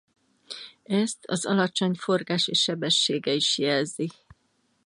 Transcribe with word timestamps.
Ezt 0.83 1.17
az 1.27 1.45
alacsony 1.45 1.93
forgási 1.93 2.53
sebessége 2.53 3.33
is 3.33 3.57
jelzi. 3.57 4.11